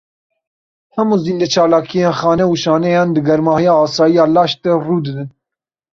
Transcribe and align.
Hemû 0.95 1.15
zîndeçalakiyên 1.23 2.13
xane 2.19 2.45
û 2.51 2.53
şaneyan, 2.63 3.09
di 3.15 3.21
germahiya 3.27 3.73
asayî 3.85 4.15
ya 4.17 4.25
laş 4.35 4.51
de 4.63 4.71
rû 4.85 4.97
didin. 5.05 5.29